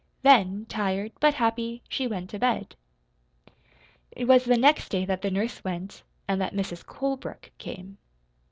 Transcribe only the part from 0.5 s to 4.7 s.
tired, but happy, she went to bed. It was the